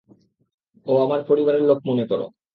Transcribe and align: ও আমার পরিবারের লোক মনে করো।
ও 0.87 0.93
আমার 0.97 1.19
পরিবারের 1.27 1.63
লোক 1.63 1.79
মনে 1.85 2.05
করো। 2.07 2.25